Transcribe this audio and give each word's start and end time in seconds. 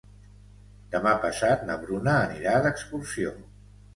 Demà 0.95 1.11
passat 1.25 1.67
na 1.69 1.77
Bruna 1.83 2.15
anirà 2.29 2.57
d'excursió. 2.65 3.37